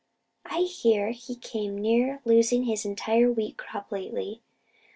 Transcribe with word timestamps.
I 0.47 0.61
hear 0.61 1.11
he 1.11 1.35
came 1.35 1.77
near 1.77 2.21
losing 2.25 2.63
his 2.63 2.85
entire 2.85 3.31
wheat 3.31 3.55
crop 3.55 3.91
lately. 3.91 4.41